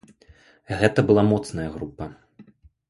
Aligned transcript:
Гэта 0.79 0.99
была 1.11 1.23
моцная 1.31 1.69
група. 1.77 2.05